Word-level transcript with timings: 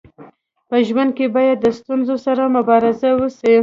په 0.69 0.75
ژوند 0.87 1.11
کي 1.17 1.25
باید 1.35 1.57
د 1.61 1.67
ستونزو 1.79 2.15
سره 2.25 2.43
مبارزه 2.57 3.09
وسي. 3.19 3.53